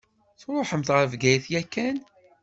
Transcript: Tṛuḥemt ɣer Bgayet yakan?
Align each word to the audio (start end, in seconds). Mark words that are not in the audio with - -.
Tṛuḥemt 0.39 0.93
ɣer 0.95 1.05
Bgayet 1.11 1.45
yakan? 1.51 1.97